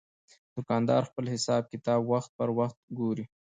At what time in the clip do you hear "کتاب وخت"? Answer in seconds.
1.73-2.29